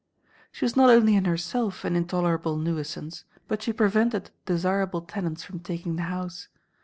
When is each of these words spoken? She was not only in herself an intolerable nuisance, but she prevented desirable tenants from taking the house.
She 0.51 0.65
was 0.65 0.75
not 0.75 0.89
only 0.89 1.15
in 1.15 1.25
herself 1.25 1.85
an 1.85 1.95
intolerable 1.95 2.57
nuisance, 2.57 3.23
but 3.47 3.61
she 3.61 3.71
prevented 3.71 4.31
desirable 4.47 5.01
tenants 5.01 5.43
from 5.43 5.59
taking 5.59 5.95
the 5.95 6.01
house. 6.09 6.47